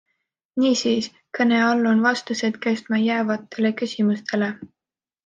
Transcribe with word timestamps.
Niisiis, 0.61 1.09
kõne 1.39 1.59
all 1.65 1.89
on 1.89 2.01
vastused 2.05 2.57
kestma 2.63 3.03
jäävatele 3.05 3.73
küsimustele. 3.83 4.49